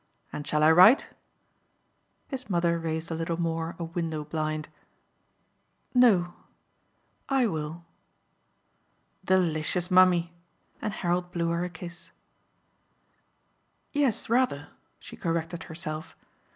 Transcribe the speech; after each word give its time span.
And 0.33 0.47
shall 0.47 0.63
I 0.63 0.71
write?" 0.71 1.09
His 2.27 2.49
mother 2.49 2.79
raised 2.79 3.11
a 3.11 3.13
little 3.13 3.39
more 3.39 3.75
a 3.77 3.83
window 3.83 4.23
blind. 4.25 4.67
"No 5.93 6.33
I 7.29 7.45
will." 7.45 7.85
"Delicious 9.23 9.91
mummy!" 9.91 10.33
And 10.81 10.91
Harold 10.91 11.31
blew 11.31 11.49
her 11.51 11.63
a 11.65 11.69
kiss. 11.69 12.09
"Yes, 13.93 14.27
rather" 14.27 14.69
she 14.99 15.15
corrected 15.15 15.65
herself. 15.65 16.15